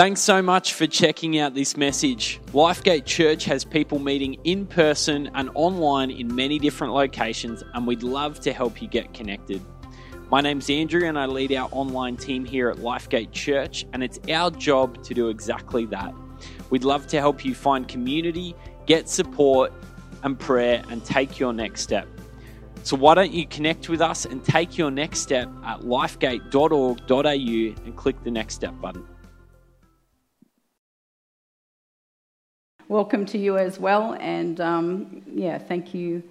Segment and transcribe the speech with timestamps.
[0.00, 2.40] Thanks so much for checking out this message.
[2.54, 8.02] Lifegate Church has people meeting in person and online in many different locations, and we'd
[8.02, 9.60] love to help you get connected.
[10.30, 14.18] My name's Andrew, and I lead our online team here at Lifegate Church, and it's
[14.30, 16.14] our job to do exactly that.
[16.70, 18.54] We'd love to help you find community,
[18.86, 19.70] get support
[20.22, 22.08] and prayer, and take your next step.
[22.84, 27.96] So, why don't you connect with us and take your next step at lifegate.org.au and
[27.96, 29.06] click the next step button.
[32.90, 34.16] Welcome to you as well.
[34.18, 36.24] And um, yeah, thank you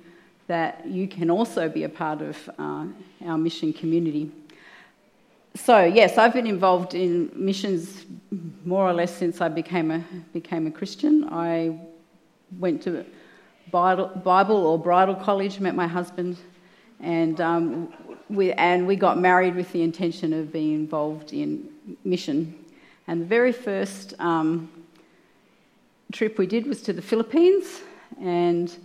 [0.48, 2.86] that you can also be a part of uh,
[3.26, 4.30] our mission community.
[5.55, 8.05] So yes, I've been involved in missions
[8.66, 10.03] more or less since I became a
[10.34, 11.30] became a Christian.
[11.31, 11.80] I
[12.59, 13.05] went to
[13.72, 16.36] Bible or bridal college, met my husband,
[17.00, 17.94] and um,
[18.30, 21.70] we and we got married with the intention of being involved in
[22.03, 22.53] mission.
[23.08, 24.70] And the very first um,
[26.12, 27.81] trip we did was to the Philippines,
[28.20, 28.75] and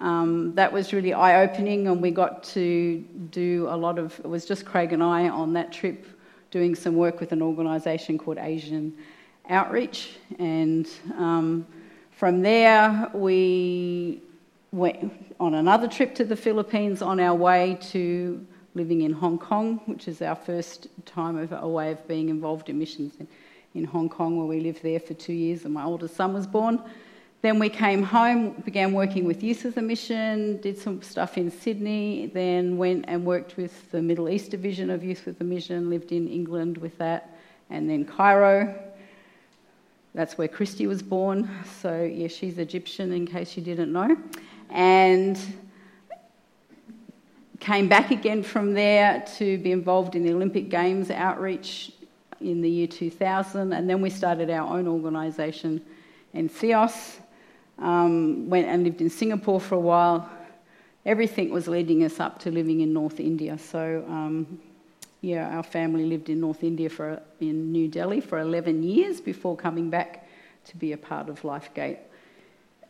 [0.00, 1.88] um, that was really eye opening.
[1.88, 2.98] And we got to
[3.30, 6.06] do a lot of, it was just Craig and I on that trip
[6.50, 8.94] doing some work with an organisation called Asian
[9.48, 10.16] Outreach.
[10.38, 11.66] And um,
[12.12, 14.22] from there, we
[14.72, 19.80] went on another trip to the Philippines on our way to living in Hong Kong,
[19.86, 23.14] which is our first time of a way of being involved in missions
[23.76, 26.46] in Hong Kong, where we lived there for two years, and my oldest son was
[26.46, 26.82] born.
[27.42, 31.50] Then we came home, began working with Youth of the Mission, did some stuff in
[31.50, 35.90] Sydney, then went and worked with the Middle East Division of Youth with the Mission,
[35.90, 37.36] lived in England with that,
[37.70, 38.74] and then Cairo.
[40.14, 41.48] That's where Christy was born.
[41.80, 44.16] So, yeah, she's Egyptian in case you didn't know.
[44.70, 45.38] And
[47.60, 51.92] came back again from there to be involved in the Olympic Games outreach
[52.40, 55.84] in the year 2000, and then we started our own organisation
[56.32, 57.18] in Theos.
[57.78, 60.30] Um, went and lived in Singapore for a while.
[61.04, 63.58] Everything was leading us up to living in North India.
[63.58, 64.58] So, um,
[65.20, 69.56] yeah, our family lived in North India for in New Delhi for 11 years before
[69.56, 70.28] coming back
[70.64, 71.98] to be a part of LifeGate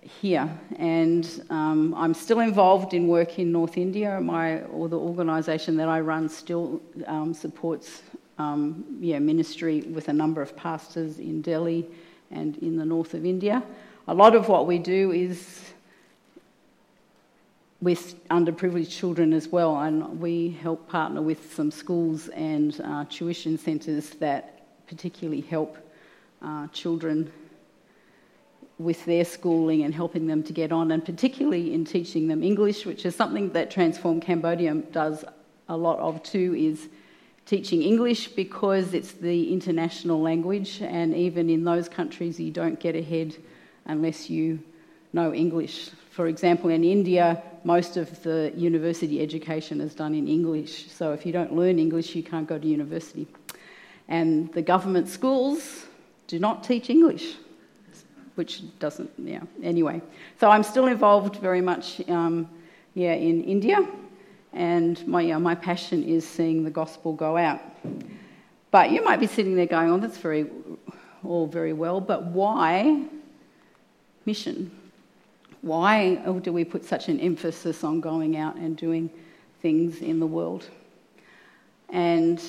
[0.01, 0.49] here.
[0.77, 4.21] And um, I'm still involved in work in North India.
[4.21, 8.03] My or the organisation that I run still um, supports
[8.39, 11.87] um, yeah, ministry with a number of pastors in Delhi
[12.31, 13.63] and in the north of India.
[14.09, 15.63] A lot of what we do is
[17.81, 23.59] with underprivileged children as well, and we help partner with some schools and uh, tuition
[23.59, 25.77] centres that particularly help
[26.43, 27.31] uh, children
[28.79, 32.85] with their schooling and helping them to get on, and particularly in teaching them English,
[32.85, 35.25] which is something that Transform Cambodia does
[35.69, 36.89] a lot of too, is
[37.47, 42.97] teaching English because it's the international language, and even in those countries, you don't get
[42.97, 43.37] ahead
[43.87, 44.59] unless you
[45.13, 45.91] know English.
[46.11, 51.25] For example, in India, most of the university education is done in English, so if
[51.25, 53.27] you don't learn English, you can't go to university.
[54.09, 55.87] And the government schools
[56.27, 57.37] do not teach English,
[58.35, 60.01] which doesn't, yeah, anyway.
[60.41, 62.49] So I'm still involved very much, um,
[62.95, 63.87] yeah, in India
[64.57, 67.61] and my, my passion is seeing the gospel go out.
[68.71, 70.47] But you might be sitting there going, oh, that's very,
[71.23, 73.05] all very well, but why
[74.25, 74.71] mission?
[75.61, 79.11] Why do we put such an emphasis on going out and doing
[79.61, 80.69] things in the world?
[81.91, 82.43] And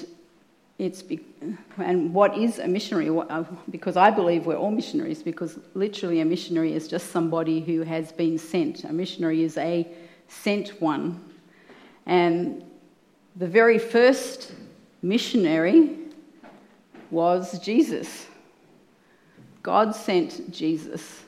[0.79, 1.25] it's be-
[1.78, 3.09] and what is a missionary?
[3.09, 5.24] Uh, because I believe we're all missionaries.
[5.24, 8.84] Because literally, a missionary is just somebody who has been sent.
[8.84, 9.88] A missionary is a
[10.28, 11.26] sent one
[12.07, 12.63] and
[13.35, 14.53] the very first
[15.03, 15.97] missionary
[17.12, 18.25] was Jesus.
[19.62, 21.23] God sent Jesus.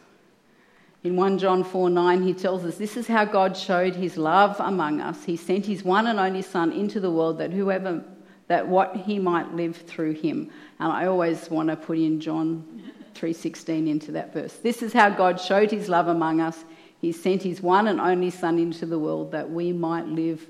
[1.03, 4.55] In 1 John 4 9, he tells us, This is how God showed his love
[4.59, 5.25] among us.
[5.25, 8.03] He sent his one and only Son into the world that whoever,
[8.47, 10.49] that what he might live through him.
[10.79, 12.83] And I always want to put in John
[13.15, 14.53] 3.16 into that verse.
[14.53, 16.63] This is how God showed his love among us.
[17.01, 20.47] He sent his one and only Son into the world that we might live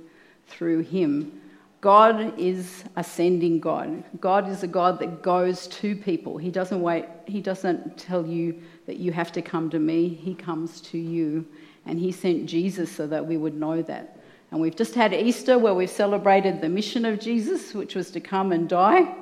[0.50, 1.40] through him.
[1.81, 4.04] God is ascending God.
[4.19, 6.38] God is a God that goes to people.
[6.38, 10.34] He doesn't wait, He doesn't tell you that you have to come to me, He
[10.34, 11.46] comes to you.
[11.86, 14.19] And He sent Jesus so that we would know that.
[14.51, 18.19] And we've just had Easter where we've celebrated the mission of Jesus, which was to
[18.19, 19.16] come and die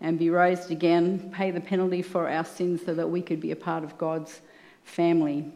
[0.00, 3.50] and be raised again, pay the penalty for our sins so that we could be
[3.50, 4.40] a part of God's
[4.84, 5.52] family.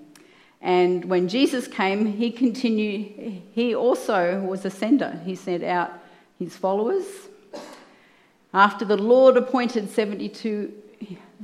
[0.60, 5.20] And when Jesus came, he continued, he also was a sender.
[5.24, 5.92] He sent out
[6.38, 7.06] his followers.
[8.52, 10.72] After the Lord appointed 72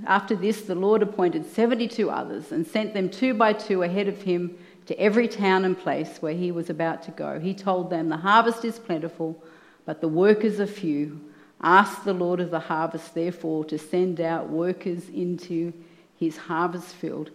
[0.07, 4.23] After this, the Lord appointed 72 others and sent them two by two ahead of
[4.23, 4.57] him
[4.87, 7.39] to every town and place where he was about to go.
[7.39, 9.43] He told them, The harvest is plentiful,
[9.85, 11.21] but the workers are few.
[11.61, 15.73] Ask the Lord of the harvest, therefore, to send out workers into
[16.17, 17.31] his harvest field.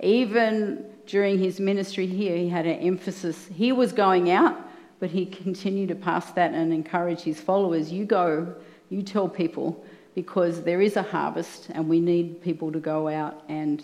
[0.00, 3.48] Even during his ministry here, he had an emphasis.
[3.54, 4.56] He was going out,
[5.00, 7.92] but he continued to pass that and encourage his followers.
[7.92, 8.54] You go,
[8.90, 9.84] you tell people,
[10.14, 13.82] because there is a harvest, and we need people to go out and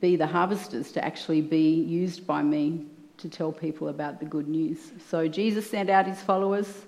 [0.00, 2.86] be the harvesters, to actually be used by me
[3.18, 4.92] to tell people about the good news.
[5.08, 6.86] So Jesus sent out his followers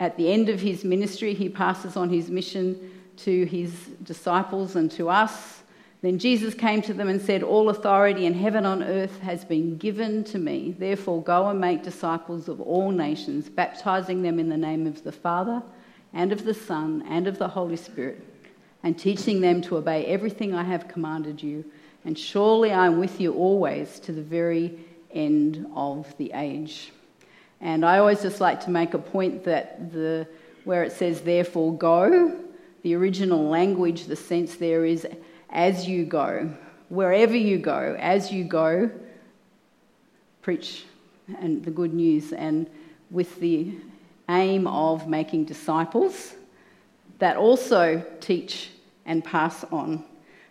[0.00, 3.72] at the end of his ministry, he passes on his mission to his
[4.02, 5.62] disciples and to us.
[6.04, 9.42] Then Jesus came to them and said, All authority in heaven and on earth has
[9.42, 10.76] been given to me.
[10.78, 15.12] Therefore, go and make disciples of all nations, baptizing them in the name of the
[15.12, 15.62] Father
[16.12, 18.22] and of the Son and of the Holy Spirit,
[18.82, 21.64] and teaching them to obey everything I have commanded you.
[22.04, 24.78] And surely I am with you always to the very
[25.10, 26.92] end of the age.
[27.62, 30.28] And I always just like to make a point that the,
[30.64, 32.38] where it says, therefore go,
[32.82, 35.06] the original language, the sense there is
[35.54, 36.50] as you go.
[36.90, 38.90] Wherever you go, as you go,
[40.42, 40.84] preach
[41.40, 42.32] and the good news.
[42.32, 42.68] And
[43.10, 43.74] with the
[44.28, 46.34] aim of making disciples
[47.20, 48.70] that also teach
[49.06, 50.04] and pass on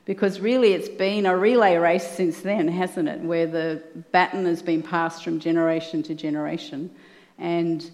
[0.05, 3.21] because really it's been a relay race since then, hasn't it?
[3.21, 6.93] Where the baton has been passed from generation to generation.
[7.37, 7.89] And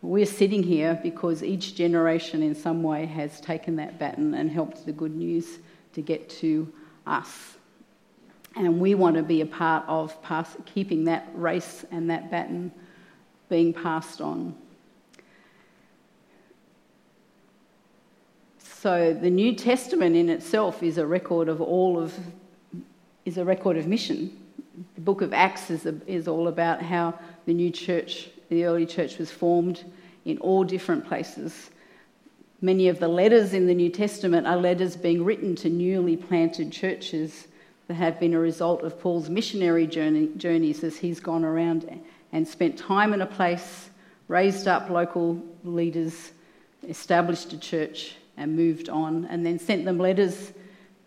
[0.00, 4.86] we're sitting here because each generation in some way has taken that baton and helped
[4.86, 5.58] the good news
[5.98, 6.72] to get to
[7.06, 7.56] us.
[8.56, 12.72] And we want to be a part of pass, keeping that race and that baton
[13.48, 14.54] being passed on.
[18.58, 22.14] So the New Testament in itself is a record of all of
[23.24, 24.34] is a record of mission.
[24.94, 28.86] The book of Acts is, a, is all about how the new church, the early
[28.86, 29.84] church, was formed
[30.24, 31.70] in all different places.
[32.60, 36.72] Many of the letters in the New Testament are letters being written to newly planted
[36.72, 37.46] churches
[37.86, 41.88] that have been a result of Paul's missionary journey, journeys as he's gone around
[42.32, 43.90] and spent time in a place,
[44.26, 46.32] raised up local leaders,
[46.88, 50.52] established a church, and moved on, and then sent them letters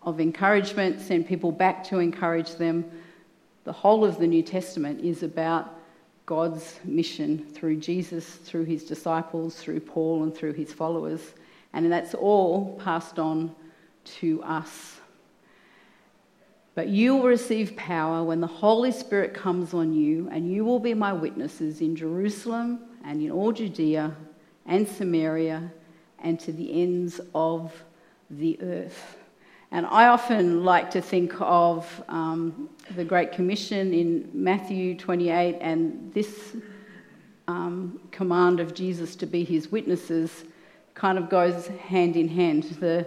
[0.00, 2.82] of encouragement, sent people back to encourage them.
[3.64, 5.78] The whole of the New Testament is about
[6.24, 11.34] God's mission through Jesus, through his disciples, through Paul, and through his followers.
[11.72, 13.54] And that's all passed on
[14.04, 15.00] to us.
[16.74, 20.78] But you will receive power when the Holy Spirit comes on you, and you will
[20.78, 24.16] be my witnesses in Jerusalem and in all Judea
[24.66, 25.70] and Samaria
[26.20, 27.72] and to the ends of
[28.30, 29.18] the earth.
[29.70, 36.12] And I often like to think of um, the Great Commission in Matthew 28 and
[36.12, 36.56] this
[37.48, 40.44] um, command of Jesus to be his witnesses
[40.94, 42.64] kind of goes hand in hand.
[42.80, 43.06] The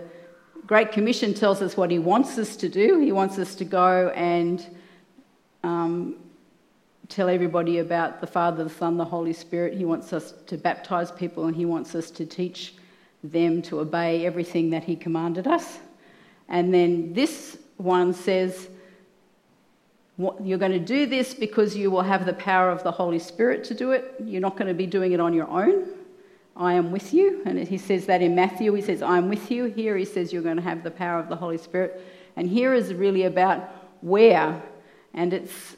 [0.66, 3.00] Great Commission tells us what he wants us to do.
[3.00, 4.66] He wants us to go and
[5.64, 6.16] um,
[7.08, 9.78] tell everybody about the Father, the Son, the Holy Spirit.
[9.78, 12.76] He wants us to baptize people and he wants us to teach
[13.24, 15.80] them to obey everything that he commanded us.
[16.48, 18.70] And then this one says,
[20.18, 23.64] You're going to do this because you will have the power of the Holy Spirit
[23.66, 24.16] to do it.
[24.24, 25.86] You're not going to be doing it on your own.
[26.56, 27.42] I am with you.
[27.46, 28.74] And he says that in Matthew.
[28.74, 29.66] He says, I am with you.
[29.66, 32.02] Here he says, You're going to have the power of the Holy Spirit.
[32.36, 33.70] And here is really about
[34.02, 34.62] where.
[35.14, 35.78] And it's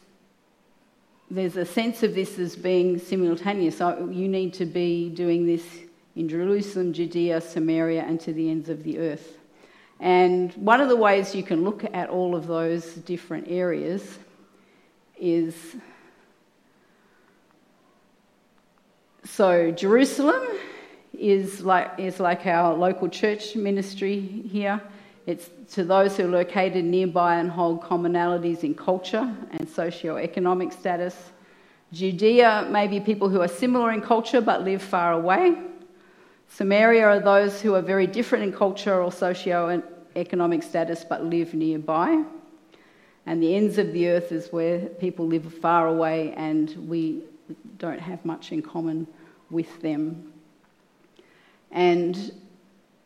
[1.30, 3.78] there's a sense of this as being simultaneous.
[3.78, 5.66] So you need to be doing this
[6.16, 9.38] in Jerusalem, Judea, Samaria, and to the ends of the earth.
[10.00, 14.20] And one of the ways you can look at all of those different areas
[15.20, 15.76] is
[19.38, 20.41] so Jerusalem
[21.13, 24.82] is like, is like our local church ministry here.
[25.27, 31.15] It's to those who are located nearby and hold commonalities in culture and socio-economic status.
[31.94, 35.56] Judea may be people who are similar in culture but live far away.
[36.50, 42.24] Samaria are those who are very different in culture or socio-economic status but live nearby.
[43.27, 47.22] And the ends of the earth is where people live far away and we
[47.77, 49.06] don't have much in common
[49.50, 50.34] with them.
[51.72, 52.32] And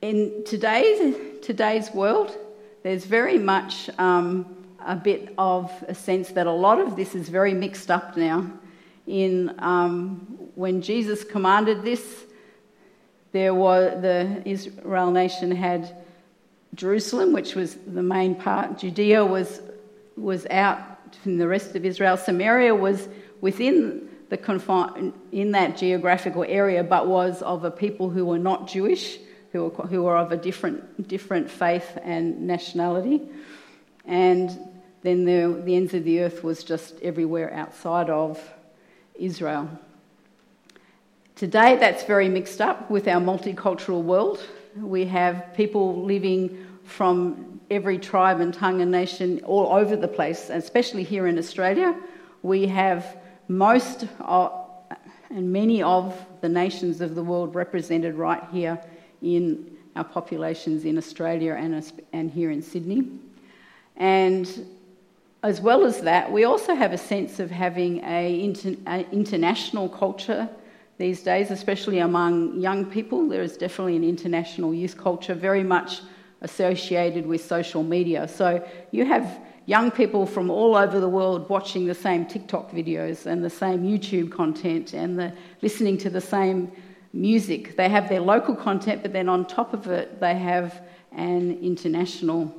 [0.01, 2.35] in today's, today's world,
[2.83, 4.55] there's very much um,
[4.85, 8.49] a bit of a sense that a lot of this is very mixed up now.
[9.07, 10.15] In um,
[10.55, 12.23] when Jesus commanded this,
[13.31, 15.95] there was the Israel nation had
[16.75, 18.77] Jerusalem, which was the main part.
[18.79, 19.61] Judea was,
[20.15, 20.79] was out
[21.23, 22.17] from the rest of Israel.
[22.17, 23.07] Samaria was
[23.41, 29.19] within the in that geographical area, but was of a people who were not Jewish,
[29.51, 33.21] who were, who were of a different, different faith and nationality.
[34.05, 34.57] And
[35.01, 38.39] then the, the ends of the earth was just everywhere outside of
[39.15, 39.69] Israel.
[41.35, 44.39] Today, that's very mixed up with our multicultural world.
[44.77, 50.49] We have people living from every tribe and tongue and nation all over the place,
[50.49, 51.99] especially here in Australia.
[52.43, 53.17] We have
[53.57, 54.65] most of,
[55.29, 58.81] and many of the nations of the world represented right here
[59.21, 63.09] in our populations in Australia and, and here in Sydney.
[63.97, 64.65] And
[65.43, 69.89] as well as that, we also have a sense of having a, inter, a international
[69.89, 70.47] culture
[70.97, 73.27] these days, especially among young people.
[73.27, 76.01] There is definitely an international youth culture, very much
[76.41, 78.27] associated with social media.
[78.27, 83.25] So you have young people from all over the world watching the same TikTok videos
[83.25, 86.71] and the same YouTube content and the, listening to the same
[87.13, 87.75] music.
[87.75, 92.53] They have their local content, but then on top of it, they have an international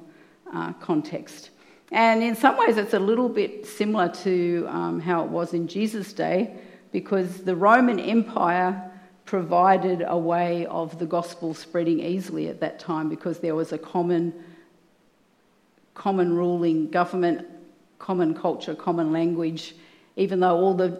[0.53, 1.51] uh, context.
[1.91, 5.69] And in some ways, it's a little bit similar to um, how it was in
[5.69, 6.57] Jesus' day,
[6.91, 8.91] because the Roman Empire
[9.25, 13.79] provided a way of the gospel spreading easily at that time because there was a
[13.79, 14.33] common,
[15.95, 17.47] common ruling government,
[17.99, 19.75] common culture, common language.
[20.17, 20.91] Even though all the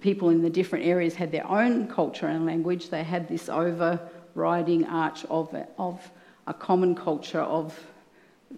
[0.00, 4.86] people in the different areas had their own culture and language, they had this overriding
[4.86, 6.10] arch of, of
[6.46, 7.78] a common culture of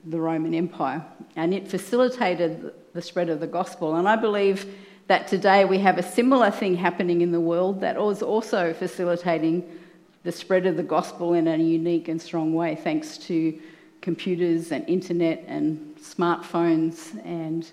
[0.06, 1.04] the Roman Empire.
[1.36, 3.96] And it facilitated the spread of the gospel.
[3.96, 4.66] And I believe
[5.08, 9.78] that today we have a similar thing happening in the world that is also facilitating
[10.22, 13.58] the spread of the gospel in a unique and strong way, thanks to
[14.02, 17.72] computers and internet and smartphones and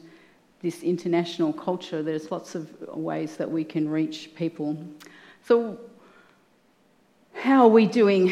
[0.61, 2.01] this international culture.
[2.01, 4.77] There's lots of ways that we can reach people.
[5.43, 5.79] So,
[7.33, 8.31] how are we doing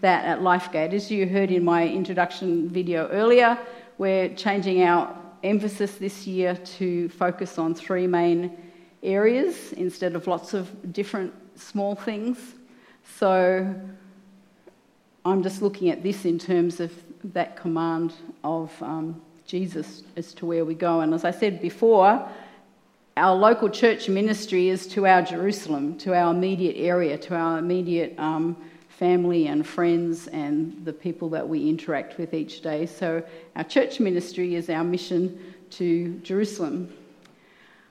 [0.00, 0.92] that at LifeGate.
[0.92, 3.58] As you heard in my introduction video earlier,
[3.98, 8.56] we're changing our emphasis this year to focus on three main
[9.02, 12.38] areas instead of lots of different small things.
[13.18, 13.74] So
[15.26, 16.92] I'm just looking at this in terms of
[17.34, 18.14] that command
[18.44, 21.00] of um, Jesus as to where we go.
[21.00, 22.28] And as I said before,
[23.16, 28.16] our local church ministry is to our Jerusalem, to our immediate area, to our immediate
[28.18, 28.56] um,
[28.88, 32.86] family and friends and the people that we interact with each day.
[32.86, 33.20] So,
[33.56, 36.92] our church ministry is our mission to Jerusalem.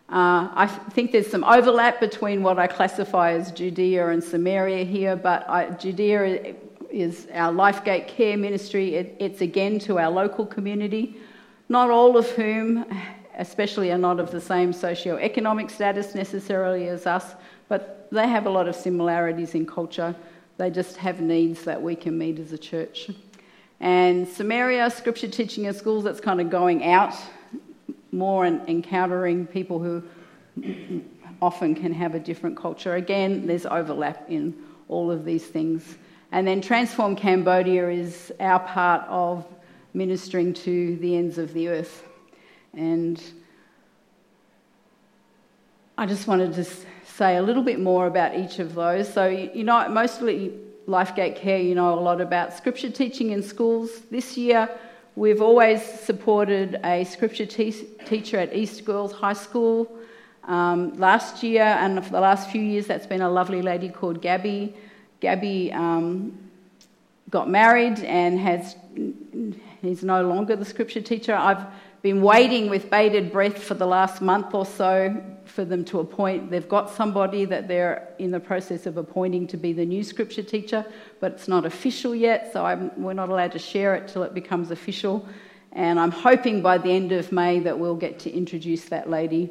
[0.08, 5.16] Uh, I think there's some overlap between what I classify as Judea and Samaria here,
[5.16, 6.56] but I, Judea
[6.96, 8.96] is our LifeGate Care ministry.
[8.96, 11.18] It, it's again to our local community,
[11.70, 12.86] not all of whom,
[13.38, 17.36] especially, are not of the same socio-economic status necessarily as us,
[17.68, 20.16] but they have a lot of similarities in culture
[20.58, 23.10] they just have needs that we can meet as a church.
[23.80, 27.14] And Samaria, scripture teaching in schools, that's kind of going out
[28.12, 30.02] more and encountering people who
[31.42, 32.96] often can have a different culture.
[32.96, 34.56] Again, there's overlap in
[34.88, 35.98] all of these things.
[36.32, 39.46] And then Transform Cambodia is our part of
[39.94, 42.04] ministering to the ends of the earth.
[42.74, 43.22] And
[45.98, 46.66] I just wanted to
[47.06, 49.12] say a little bit more about each of those.
[49.12, 50.54] So, you know, mostly
[50.88, 54.02] LifeGate Care, you know a lot about scripture teaching in schools.
[54.12, 54.70] This year,
[55.16, 59.90] we've always supported a scripture te- teacher at East Girls High School.
[60.44, 64.22] Um, last year, and for the last few years, that's been a lovely lady called
[64.22, 64.76] Gabby.
[65.20, 66.38] Gabby um,
[67.30, 68.76] got married and has
[69.82, 71.36] he's no longer the scripture teacher.
[71.36, 71.66] I've
[72.02, 76.52] been waiting with bated breath for the last month or so for them to appoint.
[76.52, 80.44] They've got somebody that they're in the process of appointing to be the new scripture
[80.44, 80.86] teacher,
[81.20, 84.34] but it's not official yet, so I'm, we're not allowed to share it till it
[84.34, 85.28] becomes official.
[85.72, 89.50] And I'm hoping by the end of May that we'll get to introduce that lady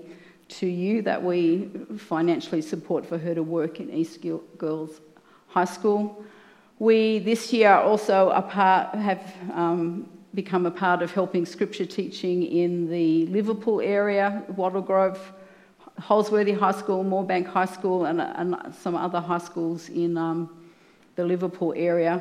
[0.48, 4.24] to you, that we financially support for her to work in East
[4.58, 5.00] Girls
[5.54, 6.24] High School.
[6.80, 12.90] We this year also part, have um, become a part of helping scripture teaching in
[12.90, 15.20] the Liverpool area, Wattle Grove,
[16.00, 20.50] Holsworthy High School, Moorebank High School, and, and some other high schools in um,
[21.14, 22.20] the Liverpool area.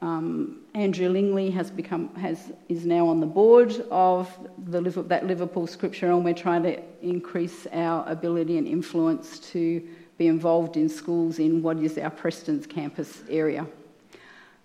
[0.00, 2.38] Um, Andrew Lingley has become has
[2.70, 4.26] is now on the board of
[4.68, 9.86] the, that Liverpool Scripture, and we're trying to increase our ability and influence to
[10.18, 13.66] be involved in schools in what is our Prestons campus area.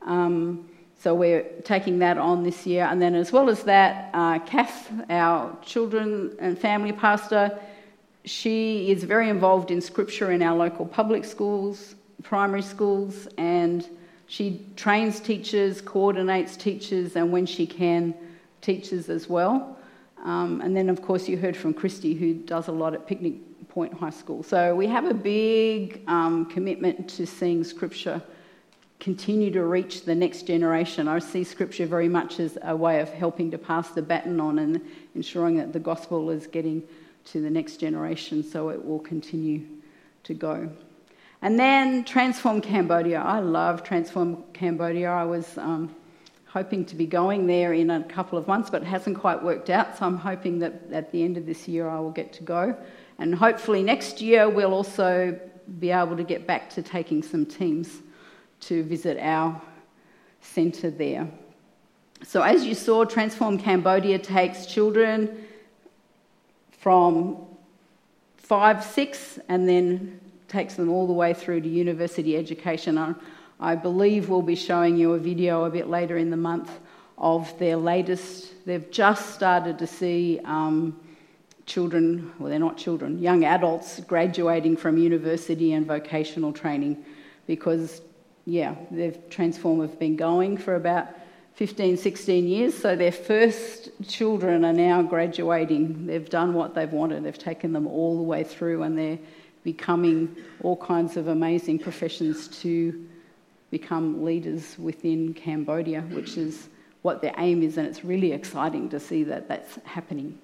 [0.01, 0.69] Um,
[1.03, 2.85] So we're taking that on this year.
[2.85, 7.59] And then, as well as that, uh, Kath, our children and family pastor,
[8.23, 13.85] she is very involved in scripture in our local public schools, primary schools, and
[14.27, 18.13] she trains teachers, coordinates teachers, and when she can,
[18.61, 19.77] teachers as well.
[20.23, 23.33] Um, and then, of course, you heard from Christy, who does a lot at Picnic
[23.73, 24.43] Point High School.
[24.43, 28.21] So we have a big um, commitment to seeing Scripture
[28.99, 31.07] continue to reach the next generation.
[31.07, 34.59] I see Scripture very much as a way of helping to pass the baton on
[34.59, 34.79] and
[35.15, 36.83] ensuring that the gospel is getting
[37.25, 39.65] to the next generation so it will continue
[40.23, 40.69] to go.
[41.41, 43.21] And then Transform Cambodia.
[43.21, 45.09] I love Transform Cambodia.
[45.09, 45.93] I was um,
[46.45, 49.71] hoping to be going there in a couple of months, but it hasn't quite worked
[49.71, 49.97] out.
[49.97, 52.77] So I'm hoping that at the end of this year I will get to go.
[53.19, 55.39] And hopefully next year we'll also
[55.79, 58.01] be able to get back to taking some teams
[58.61, 59.61] to visit our
[60.41, 61.29] centre there.
[62.23, 65.45] So, as you saw, Transform Cambodia takes children
[66.71, 67.37] from
[68.37, 73.15] five, six, and then takes them all the way through to university education.
[73.59, 76.71] I believe we'll be showing you a video a bit later in the month
[77.17, 78.53] of their latest.
[78.65, 80.99] They've just started to see um,
[81.65, 87.03] children, well, they're not children, young adults graduating from university and vocational training
[87.47, 88.01] because,
[88.45, 91.07] yeah, they've Transform have been going for about
[91.55, 92.73] 15, 16 years.
[92.73, 96.07] So their first children are now graduating.
[96.07, 99.19] They've done what they've wanted, they've taken them all the way through, and they're
[99.63, 103.07] becoming all kinds of amazing professions to
[103.71, 106.67] become leaders within Cambodia, which is
[107.01, 110.37] what their aim is, and it's really exciting to see that that's happening.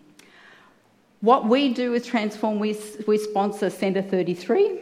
[1.22, 4.80] What we do with Transform, we, we sponsor Centre 33,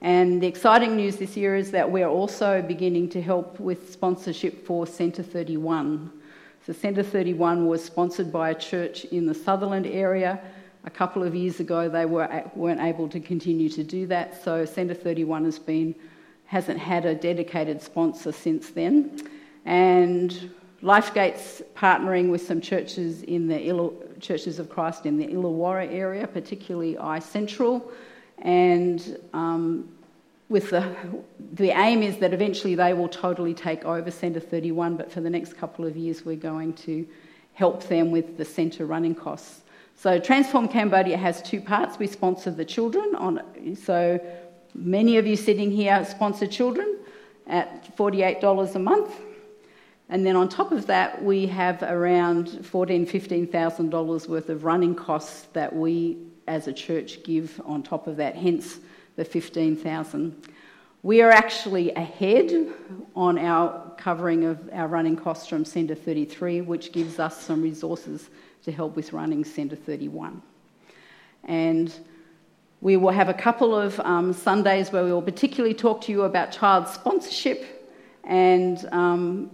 [0.00, 4.66] and the exciting news this year is that we're also beginning to help with sponsorship
[4.66, 6.10] for Centre 31.
[6.66, 10.40] So, Centre 31 was sponsored by a church in the Sutherland area.
[10.86, 14.64] A couple of years ago, they were, weren't able to continue to do that, so
[14.64, 15.94] Centre 31 has been
[16.46, 19.22] hasn't had a dedicated sponsor since then.
[19.64, 20.50] And
[20.82, 23.68] Lifegate's partnering with some churches in the
[24.20, 27.90] Churches of Christ in the Illawarra area, particularly I Central.
[28.38, 29.88] And um,
[30.48, 30.94] with the,
[31.52, 35.30] the aim is that eventually they will totally take over Centre 31, but for the
[35.30, 37.06] next couple of years, we're going to
[37.54, 39.62] help them with the centre running costs.
[39.96, 41.98] So Transform Cambodia has two parts.
[41.98, 44.18] We sponsor the children on so
[44.74, 46.96] Many of you sitting here sponsor children
[47.46, 49.12] at $48 a month.
[50.10, 53.08] And then on top of that, we have around $14,000,
[53.50, 56.18] $15,000 worth of running costs that we
[56.48, 58.80] as a church give on top of that, hence
[59.14, 60.48] the 15,000.
[61.04, 62.52] We are actually ahead
[63.14, 68.30] on our covering of our running costs from Centre 33, which gives us some resources
[68.64, 70.42] to help with running Centre 31.
[71.44, 71.94] And
[72.80, 76.22] we will have a couple of um, Sundays where we will particularly talk to you
[76.22, 77.88] about child sponsorship
[78.24, 79.50] and um,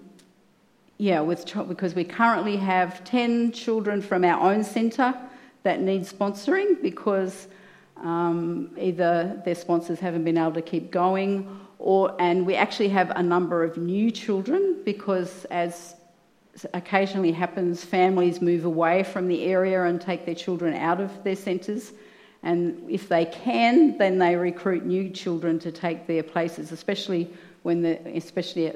[0.99, 5.15] yeah, with because we currently have 10 children from our own centre
[5.63, 7.49] that need sponsoring because
[7.99, 13.11] um, either their sponsors haven't been able to keep going or and we actually have
[13.17, 15.97] a number of new children because as
[16.73, 21.37] occasionally happens families move away from the area and take their children out of their
[21.37, 21.93] centres.
[22.43, 27.31] And if they can, then they recruit new children to take their places, especially
[27.63, 28.73] when the, especially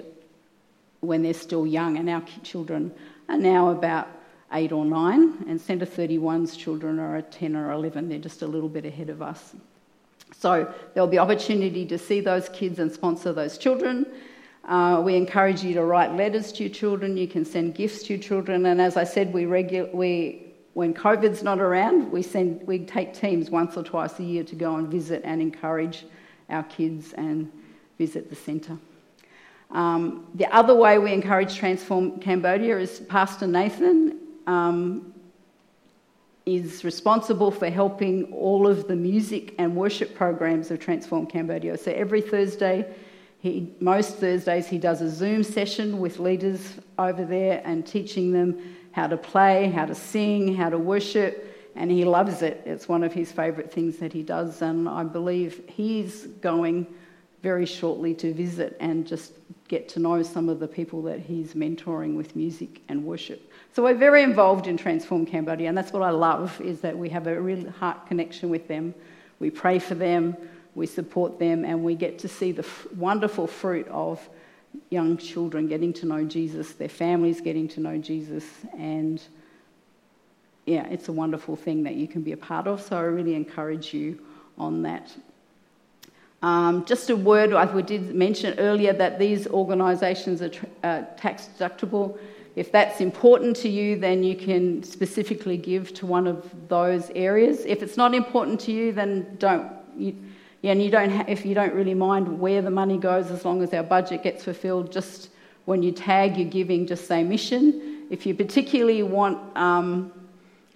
[1.01, 1.97] when they're still young.
[1.97, 2.93] And our children
[3.29, 4.09] are now about
[4.53, 8.09] eight or nine, and Centre 31's children are at 10 or 11.
[8.09, 9.55] They're just a little bit ahead of us.
[10.37, 14.07] So there'll be opportunity to see those kids and sponsor those children.
[14.65, 17.17] Uh, we encourage you to write letters to your children.
[17.17, 18.67] You can send gifts to your children.
[18.67, 23.13] And as I said, we, regu- we when COVID's not around, we, send, we take
[23.13, 26.07] teams once or twice a year to go and visit and encourage
[26.49, 27.51] our kids and
[27.99, 28.79] visit the centre.
[29.73, 35.15] Um, the other way we encourage Transform Cambodia is Pastor Nathan um,
[36.45, 41.79] is responsible for helping all of the music and worship programs of Transform Cambodia.
[41.79, 42.93] So every Thursday,
[43.39, 48.77] he, most Thursdays, he does a Zoom session with leaders over there and teaching them
[48.93, 52.61] how to play, how to sing, how to worship, and he loves it.
[52.67, 56.89] It's one of his favourite things that he does, and I believe he's going
[57.43, 59.33] very shortly to visit and just
[59.71, 63.53] get to know some of the people that he's mentoring with music and worship.
[63.73, 67.09] So we're very involved in Transform Cambodia, and that's what I love is that we
[67.11, 68.93] have a real heart connection with them.
[69.39, 70.37] We pray for them,
[70.75, 74.29] we support them, and we get to see the f- wonderful fruit of
[74.91, 78.45] young children getting to know Jesus, their families getting to know Jesus,
[78.77, 79.23] and
[80.67, 82.83] yeah, it's a wonderful thing that you can be a part of.
[82.83, 84.21] So I really encourage you
[84.59, 85.15] on that.
[86.43, 90.51] Um, just a word, we did mention earlier that these organisations are
[90.83, 92.19] uh, tax deductible.
[92.57, 97.65] If that's important to you, then you can specifically give to one of those areas.
[97.67, 99.71] If it's not important to you, then don't.
[99.97, 100.17] You,
[100.63, 103.45] yeah, and you don't ha- if you don't really mind where the money goes, as
[103.45, 105.31] long as our budget gets fulfilled, just
[105.67, 108.07] when you tag your giving, just say mission.
[108.11, 110.13] If you particularly want um,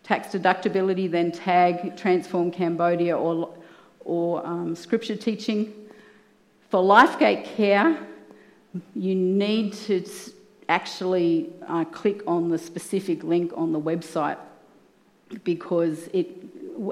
[0.05, 3.51] tax deductibility, then tag Transform Cambodia or,
[4.05, 5.73] or um, scripture teaching.
[6.71, 7.99] For LifeGate Care,
[8.95, 10.05] you need to
[10.69, 14.39] actually uh, click on the specific link on the website
[15.45, 16.29] because it,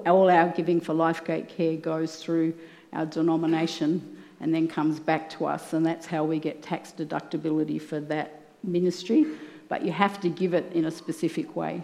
[0.06, 2.54] all our giving for LifeGate Care goes through
[2.92, 7.80] our denomination and then comes back to us, and that's how we get tax deductibility
[7.80, 9.26] for that ministry.
[9.68, 11.82] But you have to give it in a specific way.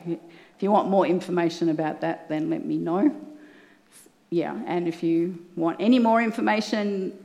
[0.56, 3.14] If you want more information about that, then let me know.
[4.30, 7.16] Yeah, and if you want any more information,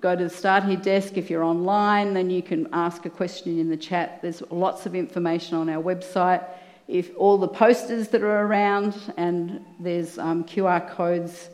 [0.00, 1.16] go to the Start Here desk.
[1.16, 4.22] If you're online, then you can ask a question in the chat.
[4.22, 6.44] There's lots of information on our website.
[6.86, 11.48] If all the posters that are around, and there's um, QR codes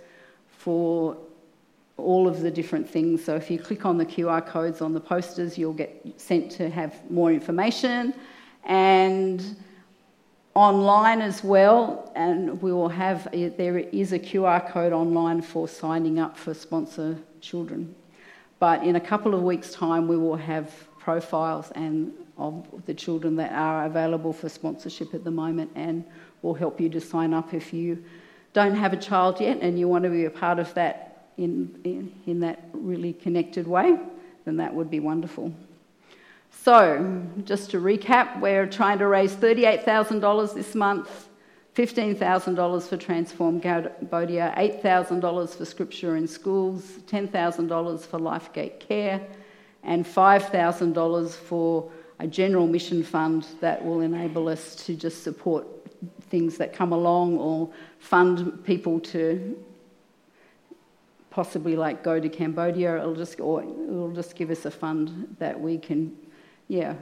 [0.48, 1.16] for
[1.96, 3.24] all of the different things.
[3.24, 6.68] So if you click on the QR codes on the posters, you'll get sent to
[6.68, 8.14] have more information.
[8.64, 9.56] And
[10.58, 16.18] online as well, and we will have there is a QR code online for signing
[16.18, 17.94] up for sponsor children.
[18.58, 23.36] But in a couple of weeks' time, we will have profiles and of the children
[23.36, 26.04] that are available for sponsorship at the moment, and
[26.42, 28.02] we'll help you to sign up if you
[28.52, 31.78] don't have a child yet and you want to be a part of that in,
[31.84, 33.98] in, in that really connected way,
[34.44, 35.52] then that would be wonderful.
[36.50, 41.28] So, just to recap, we're trying to raise $38,000 this month,
[41.74, 49.20] $15,000 for Transform Cambodia, $8,000 for Scripture in Schools, $10,000 for LifeGate Care,
[49.82, 55.66] and $5,000 for a general mission fund that will enable us to just support
[56.30, 59.56] things that come along or fund people to
[61.30, 62.98] possibly like go to Cambodia.
[62.98, 66.16] It'll just or it'll just give us a fund that we can,
[66.68, 66.94] yeah,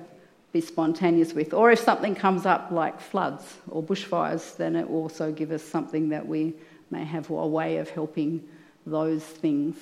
[0.53, 1.53] be spontaneous with.
[1.53, 5.63] Or if something comes up like floods or bushfires, then it will also give us
[5.63, 6.55] something that we
[6.91, 8.43] may have a way of helping
[8.87, 9.77] those things.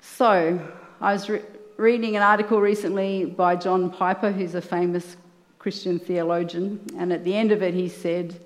[0.00, 0.60] So
[1.00, 1.42] I was re-
[1.76, 5.16] reading an article recently by John Piper, who's a famous
[5.58, 8.38] Christian theologian, and at the end of it he said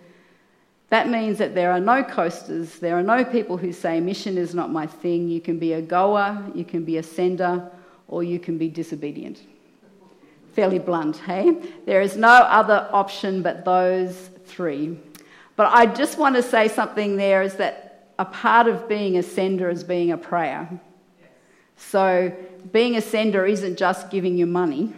[0.88, 4.54] that means that there are no coasters, there are no people who say, mission is
[4.54, 5.28] not my thing.
[5.28, 7.68] You can be a goer, you can be a sender,
[8.08, 9.40] or you can be disobedient.
[10.52, 11.56] Fairly blunt, hey?
[11.86, 14.98] There is no other option but those three.
[15.56, 19.22] But I just want to say something there is that a part of being a
[19.22, 20.68] sender is being a prayer.
[21.76, 22.32] So
[22.72, 24.92] being a sender isn't just giving you money,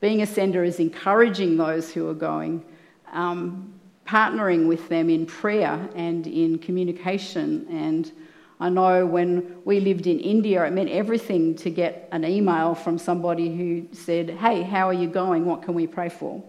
[0.00, 2.64] being a sender is encouraging those who are going.
[3.12, 3.78] Um,
[4.08, 7.66] partnering with them in prayer and in communication.
[7.70, 8.10] And
[8.60, 12.98] I know when we lived in India, it meant everything to get an email from
[12.98, 15.44] somebody who said, Hey, how are you going?
[15.44, 16.42] What can we pray for?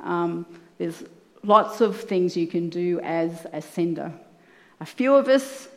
[0.00, 0.46] Um,
[0.78, 1.02] there's
[1.42, 4.12] lots of things you can do as a sender.
[4.80, 5.68] A few of us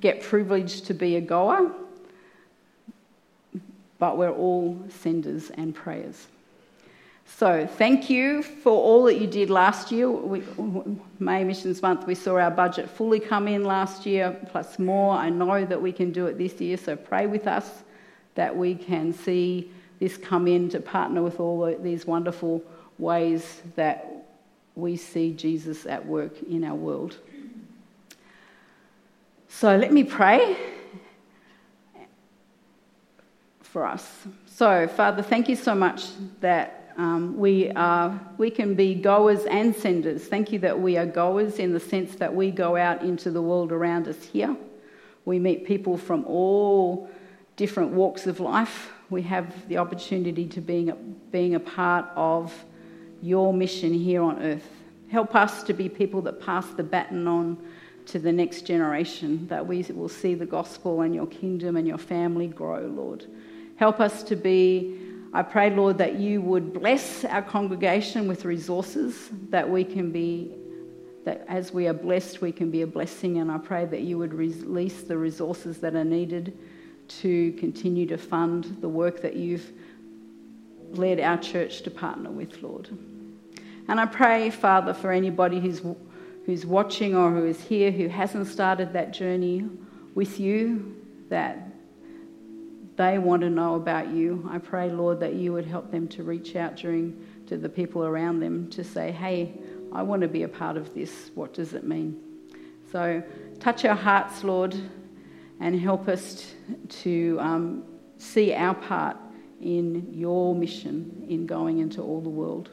[0.00, 1.72] get privileged to be a goer,
[3.98, 6.26] but we're all senders and prayers.
[7.36, 10.10] So, thank you for all that you did last year.
[10.10, 10.42] We,
[11.18, 15.14] May Missions Month, we saw our budget fully come in last year, plus more.
[15.14, 17.82] I know that we can do it this year, so pray with us
[18.34, 22.62] that we can see this come in to partner with all these wonderful
[22.98, 24.06] ways that
[24.74, 27.16] we see Jesus at work in our world.
[29.48, 30.58] So, let me pray
[33.62, 34.26] for us.
[34.46, 36.04] So, Father, thank you so much
[36.40, 40.26] that um, we, are, we can be goers and senders.
[40.26, 43.40] Thank you that we are goers in the sense that we go out into the
[43.40, 44.54] world around us here.
[45.24, 47.08] We meet people from all
[47.56, 48.90] different walks of life.
[49.08, 52.52] We have the opportunity to being a, being a part of
[53.22, 54.68] your mission here on earth.
[55.10, 57.56] Help us to be people that pass the baton on
[58.06, 61.96] to the next generation, that we will see the gospel and your kingdom and your
[61.96, 63.24] family grow, Lord.
[63.76, 64.99] Help us to be
[65.32, 70.52] I pray, Lord, that you would bless our congregation with resources that we can be,
[71.24, 73.38] that as we are blessed, we can be a blessing.
[73.38, 76.58] And I pray that you would release the resources that are needed
[77.20, 79.70] to continue to fund the work that you've
[80.92, 82.88] led our church to partner with, Lord.
[83.86, 85.80] And I pray, Father, for anybody who's,
[86.44, 89.68] who's watching or who is here who hasn't started that journey
[90.14, 90.96] with you,
[91.28, 91.69] that
[93.00, 94.46] they want to know about you.
[94.50, 98.04] I pray, Lord, that you would help them to reach out during to the people
[98.04, 99.54] around them to say, hey,
[99.90, 101.30] I want to be a part of this.
[101.34, 102.20] What does it mean?
[102.92, 103.22] So
[103.58, 104.76] touch our hearts, Lord,
[105.60, 106.52] and help us
[107.02, 107.84] to um,
[108.18, 109.16] see our part
[109.62, 112.68] in your mission in going into all the world.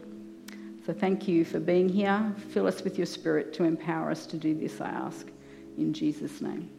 [0.86, 2.36] So thank you for being here.
[2.50, 5.28] Fill us with your spirit to empower us to do this, I ask,
[5.78, 6.70] in Jesus' name.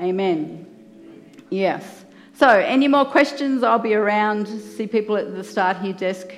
[0.00, 0.66] Amen.
[1.48, 2.05] Yes.
[2.38, 3.62] So, any more questions?
[3.62, 4.46] I'll be around.
[4.46, 6.34] See people at the start here desk.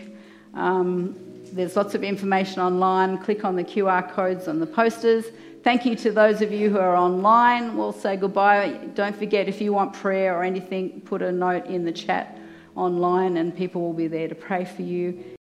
[0.55, 1.17] Um,
[1.53, 3.19] there's lots of information online.
[3.19, 5.25] Click on the QR codes on the posters.
[5.65, 7.77] Thank you to those of you who are online.
[7.77, 8.79] We'll say goodbye.
[8.95, 12.39] Don't forget if you want prayer or anything, put a note in the chat
[12.77, 15.37] online and people will be there to pray for you.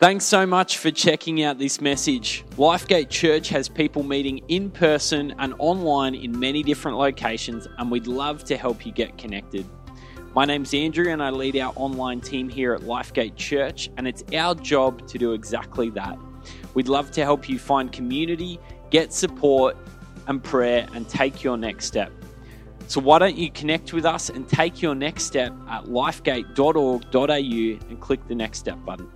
[0.00, 2.42] Thanks so much for checking out this message.
[2.52, 8.06] Lifegate Church has people meeting in person and online in many different locations, and we'd
[8.06, 9.66] love to help you get connected.
[10.34, 14.24] My name's Andrew, and I lead our online team here at Lifegate Church, and it's
[14.34, 16.16] our job to do exactly that.
[16.72, 18.58] We'd love to help you find community,
[18.88, 19.76] get support
[20.28, 22.10] and prayer, and take your next step.
[22.86, 28.00] So, why don't you connect with us and take your next step at lifegate.org.au and
[28.00, 29.06] click the next step button?